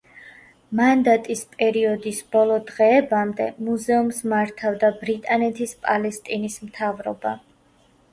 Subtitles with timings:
[0.77, 7.35] მანდატის პერიოდის ბოლო დღეებამდე მუზეუმს მართავდა ბრიტანეთის პალესტინის მთავრობა.